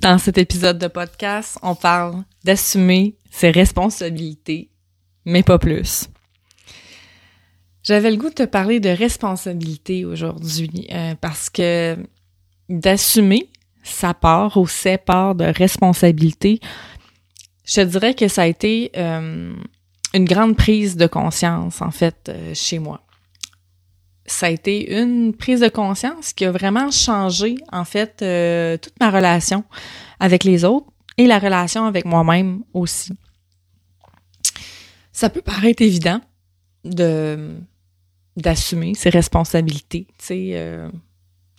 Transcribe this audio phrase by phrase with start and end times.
[0.00, 4.70] Dans cet épisode de podcast, on parle d'assumer ses responsabilités,
[5.26, 6.08] mais pas plus.
[7.82, 11.98] J'avais le goût de te parler de responsabilité aujourd'hui euh, parce que
[12.70, 13.50] d'assumer
[13.82, 16.60] sa part ou ses parts de responsabilité,
[17.66, 19.52] je te dirais que ça a été euh,
[20.14, 23.02] une grande prise de conscience, en fait, euh, chez moi.
[24.30, 28.94] Ça a été une prise de conscience qui a vraiment changé, en fait, euh, toute
[29.00, 29.64] ma relation
[30.20, 30.86] avec les autres
[31.18, 33.12] et la relation avec moi-même aussi.
[35.12, 36.20] Ça peut paraître évident
[36.84, 37.56] de
[38.36, 40.50] d'assumer ses responsabilités, tu sais.
[40.54, 40.88] Euh,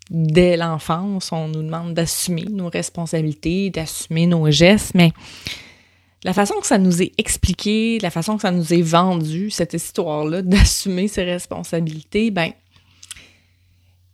[0.09, 5.11] dès l'enfance, on nous demande d'assumer nos responsabilités, d'assumer nos gestes, mais
[6.23, 9.73] la façon que ça nous est expliqué, la façon que ça nous est vendu, cette
[9.73, 12.51] histoire-là d'assumer ses responsabilités, ben,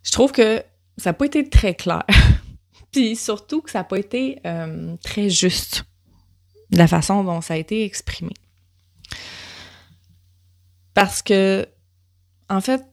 [0.02, 0.62] je trouve que
[0.96, 2.04] ça n'a pas été très clair.
[2.92, 5.84] Puis surtout que ça n'a pas été euh, très juste,
[6.70, 8.32] la façon dont ça a été exprimé.
[10.94, 11.66] Parce que,
[12.48, 12.84] en fait,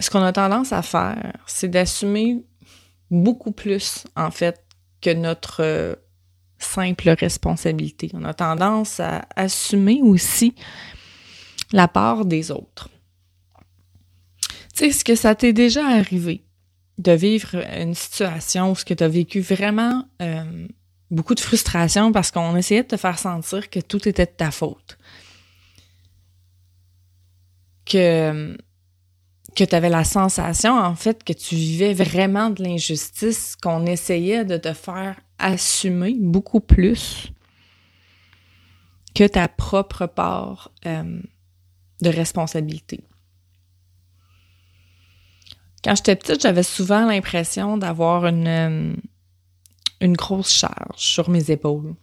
[0.00, 2.44] ce qu'on a tendance à faire, c'est d'assumer
[3.10, 4.64] beaucoup plus, en fait,
[5.00, 5.94] que notre euh,
[6.58, 8.10] simple responsabilité.
[8.14, 10.54] On a tendance à assumer aussi
[11.72, 12.88] la part des autres.
[14.82, 16.44] Est-ce que ça t'est déjà arrivé
[16.98, 20.66] de vivre une situation où tu as vécu vraiment euh,
[21.08, 24.50] beaucoup de frustration parce qu'on essayait de te faire sentir que tout était de ta
[24.50, 24.98] faute?
[27.84, 28.56] Que,
[29.54, 34.44] que tu avais la sensation, en fait, que tu vivais vraiment de l'injustice, qu'on essayait
[34.44, 37.30] de te faire assumer beaucoup plus
[39.14, 41.20] que ta propre part euh,
[42.00, 43.04] de responsabilité?
[45.84, 48.94] Quand j'étais petite, j'avais souvent l'impression d'avoir une, euh,
[50.00, 51.94] une grosse charge sur mes épaules.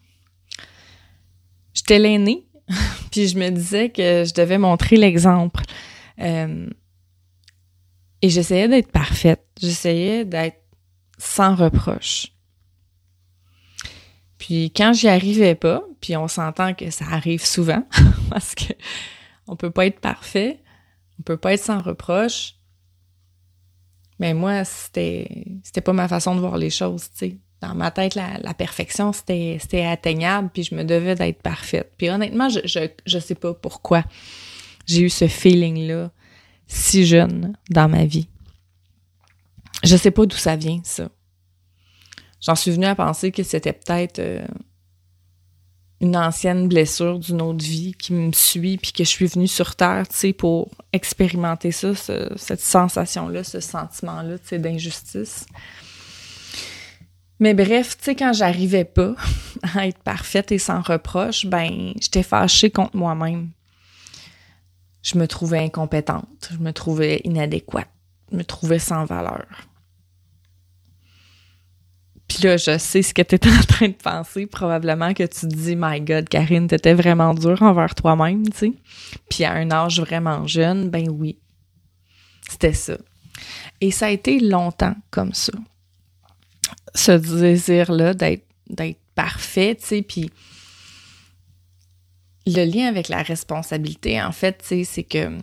[1.73, 2.45] J'étais l'aînée,
[3.11, 5.63] puis je me disais que je devais montrer l'exemple.
[6.19, 6.67] Euh,
[8.21, 9.45] et j'essayais d'être parfaite.
[9.61, 10.61] J'essayais d'être
[11.17, 12.33] sans reproche.
[14.37, 17.85] Puis quand j'y arrivais pas, puis on s'entend que ça arrive souvent,
[18.29, 18.73] parce que
[19.47, 20.61] on peut pas être parfait,
[21.19, 22.55] on peut pas être sans reproche.
[24.19, 27.37] Mais moi, c'était c'était pas ma façon de voir les choses, tu sais.
[27.61, 31.91] Dans ma tête, la, perfection, c'était c'était atteignable, puis je me devais d'être parfaite.
[31.97, 34.03] Puis honnêtement, je, je, je sais pas pourquoi
[34.85, 36.09] j'ai eu ce feeling-là
[36.67, 38.29] si jeune dans ma vie.
[39.83, 41.09] Je sais pas d'où ça vient, ça.
[42.41, 44.45] J'en suis venue à penser que c'était peut-être euh,
[46.01, 49.75] une ancienne blessure d'une autre vie qui me suit, puis que je suis venue sur
[49.75, 55.45] Terre, tu sais, pour expérimenter ça, cette sensation-là, ce sentiment-là, tu sais, d'injustice.
[57.39, 59.15] Mais bref, tu sais, quand j'arrivais pas
[59.75, 63.49] à être parfaite et sans reproche, ben, j'étais fâchée contre moi-même.
[65.01, 67.89] Je me trouvais incompétente, je me trouvais inadéquate,
[68.31, 69.68] je me trouvais sans valeur.
[72.29, 74.45] Puis là, je sais ce que tu étais en train de penser.
[74.45, 78.73] Probablement que tu te dis, My God, Karine, t'étais vraiment dure envers toi-même, tu sais.
[79.29, 81.39] Puis à un âge vraiment jeune, ben oui.
[82.47, 82.97] C'était ça.
[83.81, 85.53] Et ça a été longtemps comme ça.
[86.93, 90.01] Ce désir-là d'être, d'être parfait, tu sais.
[90.03, 90.29] Puis
[92.45, 95.35] le lien avec la responsabilité, en fait, tu sais, c'est que.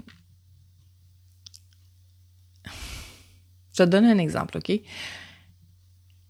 [3.72, 4.80] Je te donne un exemple, OK?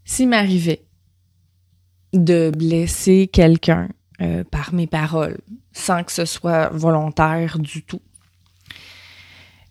[0.06, 0.84] S'il m'arrivait
[2.14, 3.88] de blesser quelqu'un
[4.22, 5.38] euh, par mes paroles,
[5.72, 8.00] sans que ce soit volontaire du tout,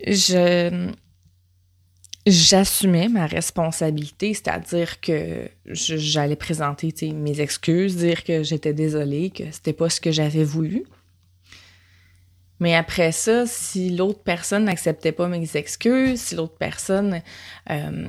[0.06, 0.92] je
[2.28, 9.74] j'assumais ma responsabilité, c'est-à-dire que j'allais présenter mes excuses, dire que j'étais désolée, que c'était
[9.74, 10.86] pas ce que j'avais voulu.
[12.60, 17.22] Mais après ça, si l'autre personne n'acceptait pas mes excuses, si l'autre personne
[17.70, 18.08] euh,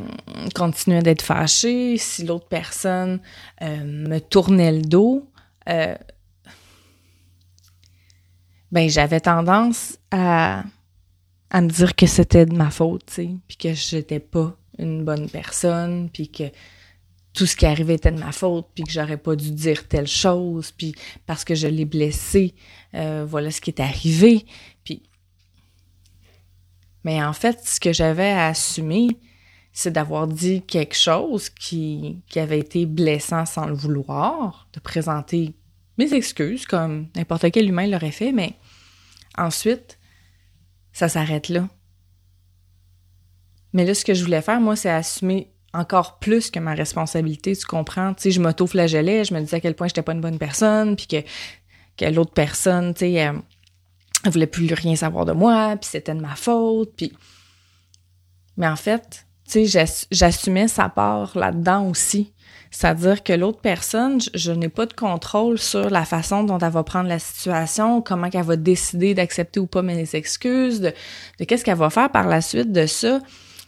[0.55, 3.21] continuait d'être fâchée, si l'autre personne
[3.63, 5.29] euh, me tournait le dos,
[5.69, 5.97] euh,
[8.71, 10.63] ben j'avais tendance à,
[11.51, 15.05] à me dire que c'était de ma faute, tu sais, puis que j'étais pas une
[15.05, 16.45] bonne personne, puis que
[17.37, 20.07] tout ce qui arrivait était de ma faute, puis que j'aurais pas dû dire telle
[20.07, 20.95] chose, puis
[21.27, 22.55] parce que je l'ai blessé,
[22.95, 24.47] euh, voilà ce qui est arrivé.
[24.83, 25.03] Puis,
[27.05, 29.09] mais en fait, ce que j'avais à assumer,
[29.75, 35.55] c'est d'avoir dit quelque chose qui, qui avait été blessant sans le vouloir, de présenter
[35.99, 38.55] mes excuses comme n'importe quel humain l'aurait fait, mais
[39.37, 39.99] ensuite,
[40.95, 41.69] ça s'arrête là.
[43.75, 47.55] Mais là, ce que je voulais faire, moi, c'est assumer encore plus que ma responsabilité,
[47.57, 48.15] tu comprends?
[48.15, 50.97] Tu sais, je m'auto-flagellais, je me disais à quel point j'étais pas une bonne personne,
[50.97, 53.41] puis que, l'autre personne, tu sais, elle,
[54.25, 57.13] voulait plus rien savoir de moi, puis c'était de ma faute, puis...
[58.57, 62.33] Mais en fait, tu sais, j'assumais sa part là-dedans aussi.
[62.71, 66.83] C'est-à-dire que l'autre personne, je, n'ai pas de contrôle sur la façon dont elle va
[66.85, 70.93] prendre la situation, comment elle va décider d'accepter ou pas mes excuses, de,
[71.39, 73.21] de qu'est-ce qu'elle va faire par la suite de ça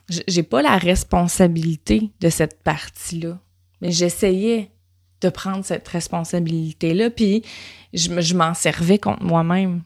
[0.08, 3.38] j'ai pas la responsabilité de cette partie-là.
[3.80, 4.70] Mais j'essayais
[5.20, 7.42] de prendre cette responsabilité-là, puis
[7.92, 9.82] je, m'en servais contre moi-même.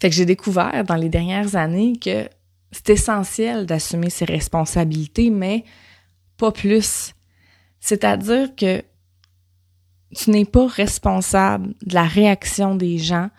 [0.00, 2.28] Fait que j'ai découvert dans les dernières années que
[2.72, 5.64] c'est essentiel d'assumer ses responsabilités, mais
[6.36, 7.14] pas plus.
[7.80, 8.82] C'est-à-dire que
[10.14, 13.30] tu n'es pas responsable de la réaction des gens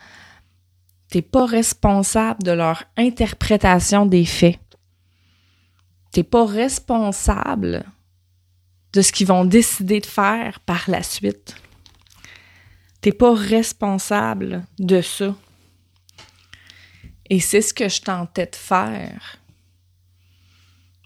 [1.09, 4.59] T'es pas responsable de leur interprétation des faits.
[6.11, 7.85] T'es pas responsable
[8.93, 11.55] de ce qu'ils vont décider de faire par la suite.
[13.01, 15.35] T'es pas responsable de ça.
[17.29, 19.37] Et c'est ce que je tentais de faire,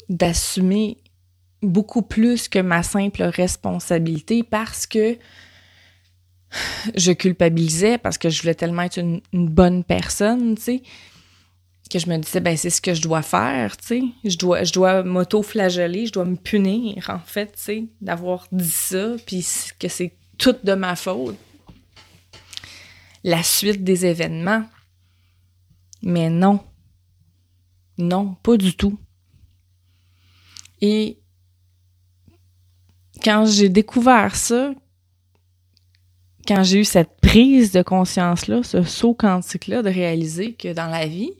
[0.07, 0.97] d'assumer
[1.61, 5.17] beaucoup plus que ma simple responsabilité parce que
[6.95, 10.83] je culpabilisais parce que je voulais tellement être une, bonne personne, tu sais,
[11.91, 14.03] que je me disais, ben c'est ce que je dois faire, tu sais.
[14.23, 18.69] Je dois, je dois m'auto-flageller, je dois me punir, en fait, tu sais, d'avoir dit
[18.69, 19.45] ça, puis
[19.77, 21.37] que c'est tout de ma faute.
[23.23, 24.63] La suite des événements.
[26.01, 26.61] Mais non.
[27.97, 28.97] Non, pas du tout.
[30.81, 31.19] Et
[33.23, 34.73] quand j'ai découvert ça,
[36.47, 41.07] quand j'ai eu cette prise de conscience-là, ce saut quantique-là, de réaliser que dans la
[41.07, 41.33] vie,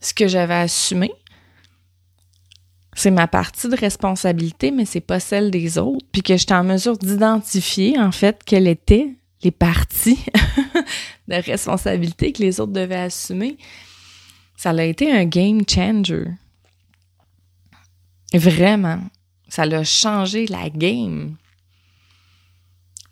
[0.00, 1.10] ce que j'avais assumé,
[2.94, 6.64] c'est ma partie de responsabilité, mais c'est pas celle des autres, puis que j'étais en
[6.64, 10.18] mesure d'identifier, en fait, quelles étaient les parties
[11.28, 13.56] de responsabilité que les autres devaient assumer.
[14.56, 16.24] Ça a été un game changer.
[18.34, 19.00] Vraiment.
[19.48, 21.36] Ça a changé la game.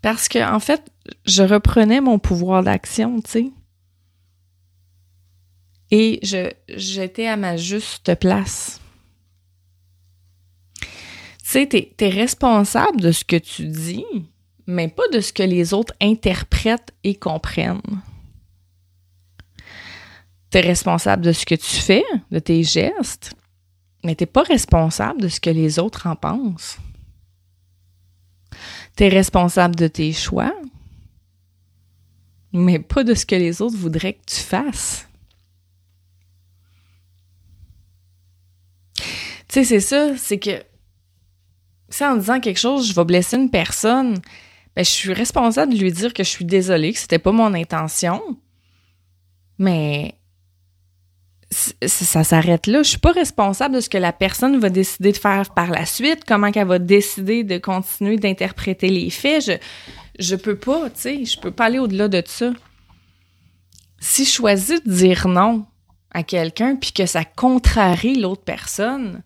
[0.06, 0.88] Parce que, en fait,
[1.24, 3.50] je reprenais mon pouvoir d'action, tu sais.
[5.90, 6.20] Et
[6.68, 8.80] j'étais à ma juste place.
[10.80, 10.86] Tu
[11.42, 14.04] sais, t'es, es responsable de ce que tu dis,
[14.68, 18.00] mais pas de ce que les autres interprètent et comprennent.
[20.50, 23.34] T'es responsable de ce que tu fais, de tes gestes,
[24.04, 26.78] mais t'es pas responsable de ce que les autres en pensent.
[28.96, 30.54] Tu es responsable de tes choix,
[32.52, 35.08] mais pas de ce que les autres voudraient que tu fasses.
[38.96, 39.04] Tu
[39.48, 40.62] sais, c'est ça, c'est que
[41.88, 44.18] si en disant quelque chose, je vais blesser une personne,
[44.74, 47.54] ben, je suis responsable de lui dire que je suis désolée, que c'était pas mon
[47.54, 48.20] intention.
[49.58, 50.15] Mais
[51.50, 52.82] ça s'arrête là.
[52.82, 55.86] Je suis pas responsable de ce que la personne va décider de faire par la
[55.86, 59.44] suite, comment qu'elle va décider de continuer d'interpréter les faits.
[59.46, 59.52] Je,
[60.18, 62.52] je peux pas, tu sais, je peux pas aller au-delà de ça.
[64.00, 65.66] Si je choisis de dire non
[66.10, 69.22] à quelqu'un puis que ça contrarie l'autre personne,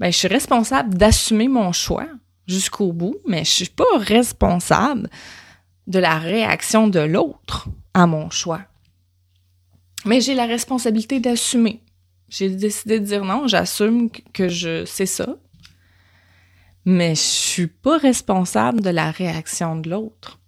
[0.00, 2.06] ben je suis responsable d'assumer mon choix
[2.46, 5.08] jusqu'au bout, mais je suis pas responsable
[5.86, 8.62] de la réaction de l'autre à mon choix.
[10.04, 11.80] Mais j'ai la responsabilité d'assumer.
[12.28, 15.36] J'ai décidé de dire non, j'assume que je c'est ça.
[16.84, 20.38] Mais je suis pas responsable de la réaction de l'autre.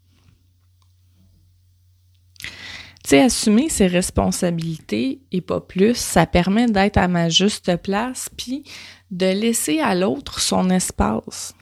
[3.04, 8.30] Tu sais, assumer ses responsabilités et pas plus, ça permet d'être à ma juste place
[8.34, 8.64] puis
[9.10, 11.54] de laisser à l'autre son espace.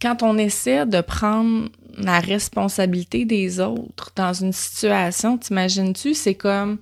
[0.00, 6.78] Quand on essaie de prendre la responsabilité des autres dans une situation, t'imagines-tu, c'est comme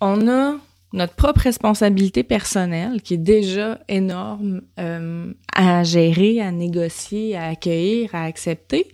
[0.00, 0.56] on a
[0.92, 8.14] notre propre responsabilité personnelle qui est déjà énorme euh, à gérer, à négocier, à accueillir,
[8.14, 8.86] à accepter.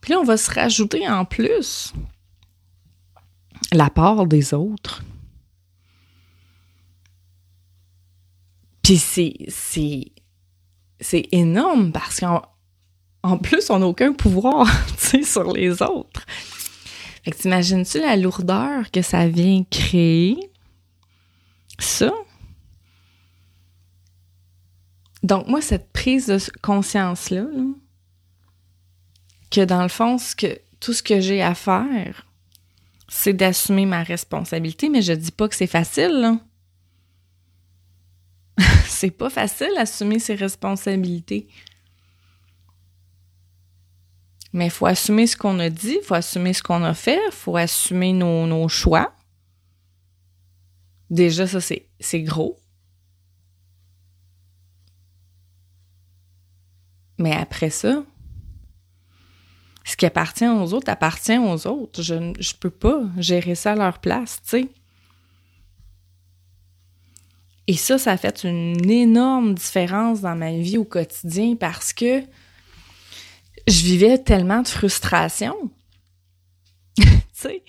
[0.00, 1.92] Puis là, on va se rajouter en plus
[3.72, 5.02] la part des autres.
[8.82, 12.42] Puis c'est, c'est, énorme parce qu'en
[13.24, 14.68] en plus, on n'a aucun pouvoir,
[15.24, 16.26] sur les autres.
[17.24, 20.38] Fait que t'imagines-tu la lourdeur que ça vient créer?
[21.78, 22.12] Ça?
[25.22, 27.46] Donc, moi, cette prise de conscience-là,
[29.50, 32.26] que dans le fond, que, tout ce que j'ai à faire,
[33.08, 36.38] c'est d'assumer ma responsabilité, mais je dis pas que c'est facile,
[38.86, 41.48] c'est pas facile d'assumer ses responsabilités.
[44.54, 47.20] Mais il faut assumer ce qu'on a dit, il faut assumer ce qu'on a fait,
[47.26, 49.12] il faut assumer nos, nos choix.
[51.10, 52.56] Déjà, ça, c'est gros.
[57.18, 58.04] Mais après ça,
[59.84, 62.02] ce qui appartient aux autres appartient aux autres.
[62.02, 64.68] Je ne peux pas gérer ça à leur place, tu sais.
[67.66, 72.22] Et ça, ça a fait une énorme différence dans ma vie au quotidien parce que
[73.66, 75.54] je vivais tellement de frustration.
[76.96, 77.62] tu sais,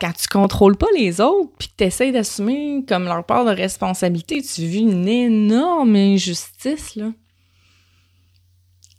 [0.00, 3.50] quand tu contrôles pas les autres puis que tu essaies d'assumer comme leur part de
[3.50, 7.12] responsabilité, tu vis une énorme injustice, là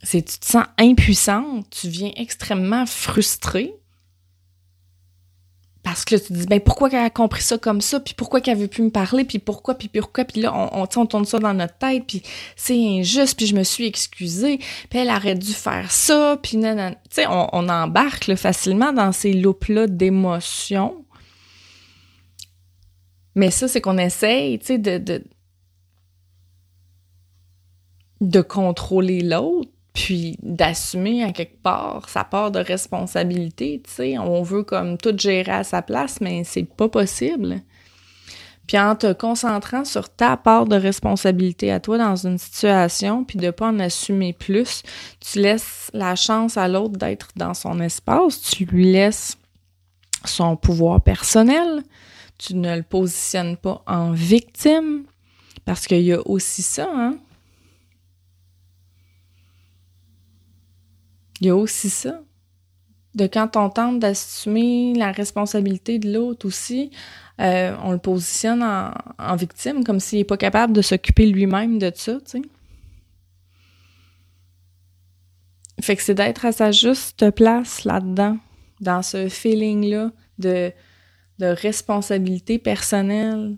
[0.06, 3.74] c'est tu te sens impuissante, tu viens extrêmement frustrée.
[5.86, 8.40] Parce que tu te dis, ben pourquoi qu'elle a compris ça comme ça, puis pourquoi
[8.40, 11.24] qu'elle veut plus me parler, puis pourquoi, puis pourquoi, puis là, on, on, on tourne
[11.24, 12.24] ça dans notre tête, puis
[12.56, 14.58] c'est injuste, puis je me suis excusée,
[14.90, 19.12] puis elle aurait dû faire ça, puis non, Tu sais, on, on, embarque facilement dans
[19.12, 21.04] ces loupes-là d'émotions.
[23.36, 25.22] Mais ça, c'est qu'on essaye, tu sais, de, de,
[28.22, 34.42] de contrôler l'autre puis d'assumer à quelque part sa part de responsabilité, tu sais, on
[34.42, 37.62] veut comme tout gérer à sa place, mais c'est pas possible.
[38.66, 43.38] Puis en te concentrant sur ta part de responsabilité à toi dans une situation, puis
[43.38, 44.82] de pas en assumer plus,
[45.20, 49.38] tu laisses la chance à l'autre d'être dans son espace, tu lui laisses
[50.26, 51.82] son pouvoir personnel,
[52.36, 55.04] tu ne le positionnes pas en victime,
[55.64, 57.16] parce qu'il y a aussi ça, hein,
[61.40, 62.20] Il y a aussi ça.
[63.14, 66.90] De quand on tente d'assumer la responsabilité de l'autre aussi,
[67.40, 71.90] euh, on le positionne en, victime, comme s'il n'est pas capable de s'occuper lui-même de
[71.94, 72.42] ça, tu sais.
[75.80, 78.38] Fait que c'est d'être à sa juste place là-dedans,
[78.80, 80.72] dans ce feeling-là de,
[81.38, 83.56] de responsabilité personnelle,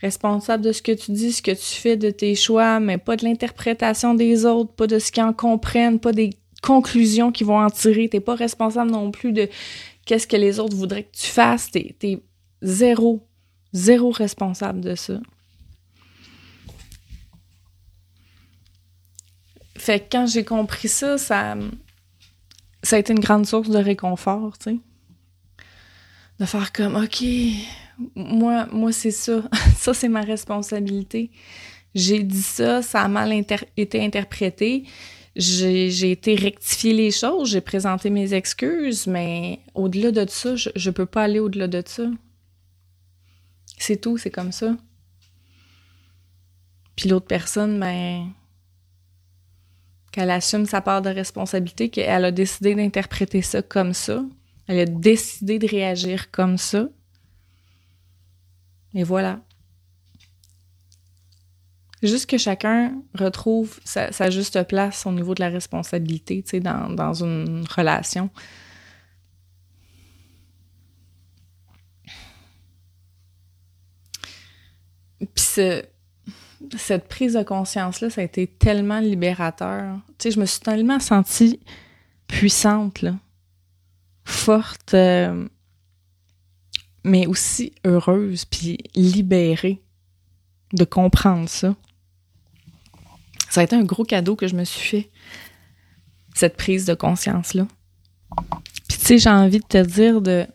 [0.00, 3.16] responsable de ce que tu dis, ce que tu fais, de tes choix, mais pas
[3.16, 6.30] de l'interprétation des autres, pas de ce qu'ils en comprennent, pas des
[6.62, 8.08] conclusions qu'ils vont en tirer.
[8.08, 9.48] T'es pas responsable non plus de
[10.04, 11.70] qu'est-ce que les autres voudraient que tu fasses.
[11.70, 12.22] T'es es
[12.62, 13.26] zéro,
[13.72, 15.20] zéro responsable de ça.
[19.76, 21.56] Fait que quand j'ai compris ça, ça,
[22.82, 24.76] ça a été une grande source de réconfort, tu sais.
[26.40, 27.24] De faire comme, OK,
[28.14, 29.42] moi, moi c'est ça.
[29.76, 31.30] ça, c'est ma responsabilité.
[31.94, 33.32] J'ai dit ça, ça a mal
[33.76, 34.84] été interprété
[35.38, 40.90] j'ai été rectifier les choses, j'ai présenté mes excuses, mais au-delà de ça, je, je
[40.90, 42.04] peux pas aller au-delà de ça.
[43.78, 44.76] C'est tout, c'est comme ça.
[46.96, 48.32] Puis l'autre personne, ben,
[50.10, 54.24] qu'elle assume sa part de responsabilité, qu'elle a décidé d'interpréter ça comme ça.
[54.66, 56.88] Elle a décidé de réagir comme ça.
[58.94, 59.40] Et voilà.
[62.02, 66.90] Juste que chacun retrouve sa, juste place au niveau de la responsabilité, tu sais, dans,
[66.90, 68.30] dans une relation.
[75.18, 75.44] Puis
[76.76, 79.96] cette prise de conscience-là, ça a été tellement libérateur.
[80.18, 81.60] Tu sais, je me suis tellement sentie
[82.28, 83.16] puissante, là,
[84.24, 85.48] forte, euh,
[87.04, 89.82] mais aussi heureuse, puis libérée
[90.72, 91.74] de comprendre ça.
[93.50, 95.10] Ça a été un gros cadeau que je me suis fait,
[96.34, 97.66] cette prise de conscience-là.
[98.88, 100.46] Puis tu sais, j'ai envie de te dire de...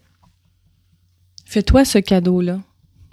[1.45, 2.59] Fais-toi ce cadeau-là.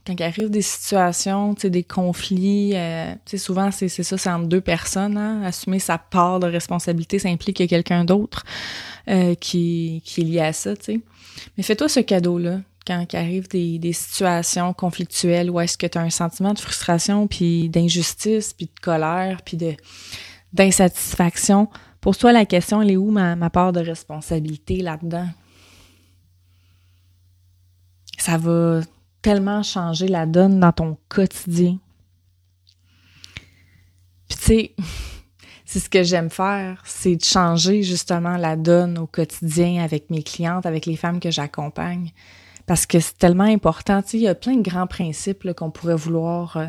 [0.07, 4.17] Quand il arrive des situations, tu sais, des conflits, euh, tu sais, souvent, c'est ça,
[4.17, 5.43] c'est entre deux personnes, hein?
[5.43, 8.45] Assumer sa part de responsabilité, ça implique qu'il y a quelqu'un d'autre
[9.09, 11.01] euh, qui, qui est lié à ça, tu sais.
[11.57, 12.61] Mais fais-toi ce cadeau-là
[12.91, 16.59] quand il arrive des, des situations conflictuelles où est-ce que tu as un sentiment de
[16.59, 19.57] frustration, puis d'injustice, puis de colère, puis
[20.53, 21.69] d'insatisfaction,
[22.01, 25.29] pose-toi la question, elle est où ma, ma part de responsabilité là-dedans?
[28.19, 28.81] Ça va
[29.23, 31.79] tellement changer la donne dans ton quotidien.
[34.29, 34.75] Puis tu sais,
[35.65, 40.25] c'est ce que j'aime faire, c'est de changer justement la donne au quotidien avec mes
[40.25, 42.11] clientes, avec les femmes que j'accompagne
[42.71, 44.01] parce que c'est tellement important.
[44.01, 46.67] Tu sais, il y a plein de grands principes qu'on pourrait vouloir euh,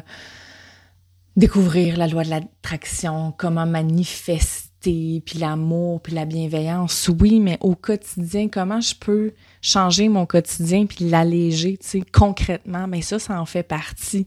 [1.36, 7.08] découvrir, la loi de l'attraction, comment manifester, puis l'amour, puis la bienveillance.
[7.20, 12.88] Oui, mais au quotidien, comment je peux changer mon quotidien puis l'alléger, tu sais, concrètement,
[12.88, 14.26] mais ça, ça en fait partie.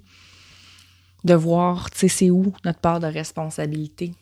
[1.24, 4.14] de voir, tu sais, c'est où notre part de responsabilité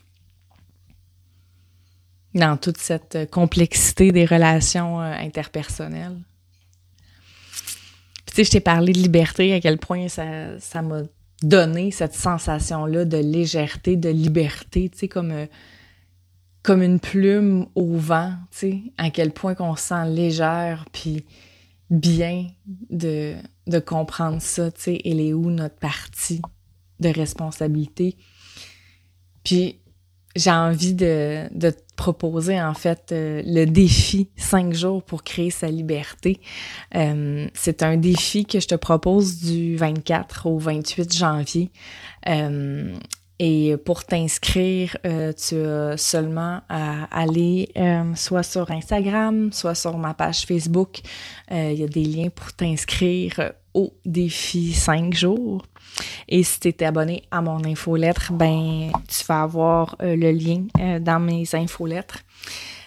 [2.35, 6.17] dans toute cette complexité des relations euh, interpersonnelles.
[8.33, 11.03] Tu sais, je t'ai parlé de liberté, à quel point ça, m'a
[11.43, 15.47] donné cette sensation-là de légèreté, de liberté, tu sais, comme, euh,
[16.63, 21.27] comme une plume au vent, tu sais, à quel point qu'on se sent légère, puis
[21.91, 22.47] bien
[22.89, 23.35] de,
[23.67, 26.41] de comprendre ça, tu sais, elle est où notre partie
[27.01, 28.17] de responsabilité.
[29.45, 29.79] Puis
[30.35, 35.69] j'ai envie de, de, proposer en fait euh, le défi 5 jours pour créer sa
[35.69, 36.41] liberté.
[36.95, 41.71] Euh, c'est un défi que je te propose du 24 au 28 janvier.
[42.29, 42.95] Euh,
[43.39, 47.73] et pour t'inscrire, tu as seulement à aller
[48.15, 51.01] soit sur Instagram, soit sur ma page Facebook.
[51.51, 55.63] Il y a des liens pour t'inscrire au défi 5 jours.
[56.29, 60.65] Et si tu es abonné à mon infolettre, ben tu vas avoir euh, le lien
[60.81, 62.21] euh, dans mes infolettres.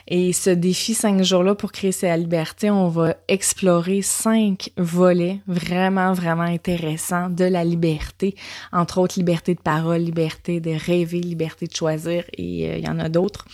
[0.08, 6.14] Et ce défi cinq jours-là pour créer sa liberté, on va explorer cinq volets vraiment,
[6.14, 8.36] vraiment intéressants de la liberté.
[8.72, 12.88] Entre autres, liberté de parole, liberté de rêver, liberté de choisir et euh, il y
[12.88, 13.46] en a d'autres.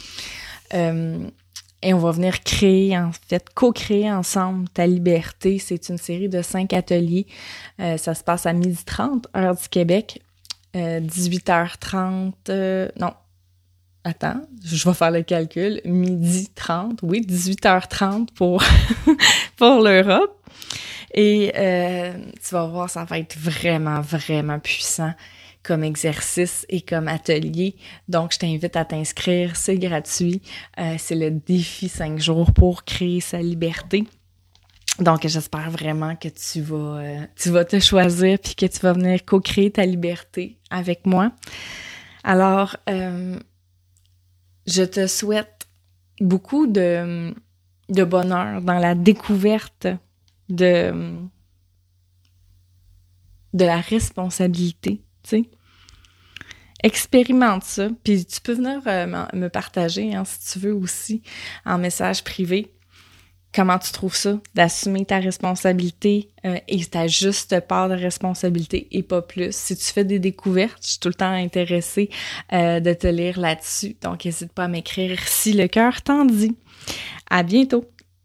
[1.83, 5.57] Et on va venir créer, en fait, co-créer ensemble ta liberté.
[5.57, 7.25] C'est une série de cinq ateliers.
[7.79, 10.21] Euh, ça se passe à 12h30, heure du Québec.
[10.73, 13.13] 18h30, euh, euh, non,
[14.05, 15.81] attends, je vais faire le calcul.
[15.83, 18.63] Midi 30, oui, 18h30 pour,
[19.57, 20.37] pour l'Europe.
[21.13, 25.13] Et tu vas voir, ça va être vraiment, vraiment puissant
[25.63, 27.75] comme exercice et comme atelier.
[28.07, 30.41] Donc, je t'invite à t'inscrire, c'est gratuit.
[30.79, 34.05] Euh, c'est le défi 5 jours pour créer sa liberté.
[34.99, 38.93] Donc, j'espère vraiment que tu vas, euh, tu vas te choisir puis que tu vas
[38.93, 41.31] venir co-créer ta liberté avec moi.
[42.23, 43.39] Alors, euh,
[44.67, 45.67] je te souhaite
[46.19, 47.33] beaucoup de,
[47.89, 49.87] de bonheur dans la découverte
[50.49, 51.15] de,
[53.53, 55.01] de la responsabilité
[56.83, 61.21] Expérimente ça, puis tu peux venir euh, me partager, hein, si tu veux aussi,
[61.63, 62.71] en message privé,
[63.53, 69.03] comment tu trouves ça, d'assumer ta responsabilité euh, et ta juste part de responsabilité et
[69.03, 69.55] pas plus.
[69.55, 72.09] Si tu fais des découvertes, je suis tout le temps intéressée
[72.53, 76.55] euh, de te lire là-dessus, donc n'hésite pas à m'écrire si le cœur t'en dit.
[77.29, 77.85] À bientôt!